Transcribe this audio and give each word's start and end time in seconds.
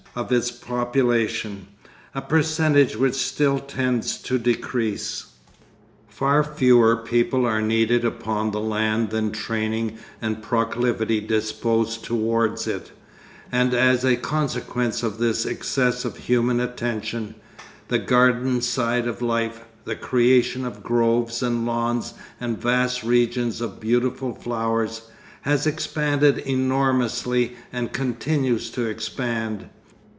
of 0.13 0.29
its 0.29 0.51
population, 0.51 1.65
a 2.13 2.21
percentage 2.21 2.97
which 2.97 3.13
still 3.15 3.59
tends 3.59 4.17
to 4.21 4.37
decrease. 4.39 5.27
Far 6.09 6.43
fewer 6.43 6.97
people 6.97 7.45
are 7.45 7.61
needed 7.61 8.03
upon 8.03 8.51
the 8.51 8.59
land 8.59 9.09
than 9.11 9.31
training 9.31 9.97
and 10.21 10.41
proclivity 10.43 11.21
dispose 11.21 11.97
towards 11.97 12.67
it, 12.67 12.91
and 13.53 13.73
as 13.73 14.03
a 14.03 14.17
consequence 14.17 15.01
of 15.01 15.17
this 15.17 15.45
excess 15.45 16.03
of 16.03 16.17
human 16.17 16.59
attention, 16.59 17.33
the 17.87 17.97
garden 17.99 18.59
side 18.59 19.07
of 19.07 19.21
life, 19.21 19.63
the 19.85 19.95
creation 19.95 20.65
of 20.65 20.83
groves 20.83 21.41
and 21.41 21.65
lawns 21.65 22.15
and 22.37 22.57
vast 22.61 23.01
regions 23.01 23.61
of 23.61 23.79
beautiful 23.79 24.33
flowers, 24.35 25.03
has 25.43 25.65
expanded 25.65 26.37
enormously 26.39 27.55
and 27.71 27.93
continues 27.93 28.69
to 28.71 28.85
expand. 28.87 29.69